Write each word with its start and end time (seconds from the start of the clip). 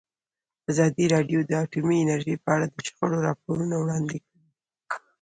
ازادي 0.71 1.05
راډیو 1.13 1.39
د 1.45 1.51
اټومي 1.63 1.97
انرژي 2.01 2.35
په 2.43 2.49
اړه 2.55 2.65
د 2.69 2.75
شخړو 2.87 3.17
راپورونه 3.27 3.75
وړاندې 3.79 4.17
کړي. 4.25 4.31